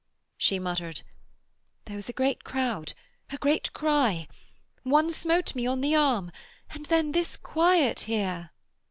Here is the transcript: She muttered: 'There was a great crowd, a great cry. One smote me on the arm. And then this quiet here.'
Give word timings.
She 0.35 0.57
muttered: 0.57 1.03
'There 1.85 1.95
was 1.95 2.09
a 2.09 2.13
great 2.13 2.43
crowd, 2.43 2.93
a 3.29 3.37
great 3.37 3.71
cry. 3.71 4.27
One 4.81 5.11
smote 5.11 5.53
me 5.53 5.67
on 5.67 5.81
the 5.81 5.93
arm. 5.93 6.31
And 6.71 6.87
then 6.87 7.11
this 7.11 7.37
quiet 7.37 7.99
here.' 7.99 8.49